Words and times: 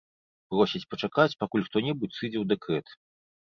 Просяць 0.53 0.81
пачакаць, 0.93 1.35
пакуль 1.43 1.65
хто-небудзь 1.67 2.17
сыдзе 2.21 2.39
ў 2.41 2.45
дэкрэт. 2.55 2.87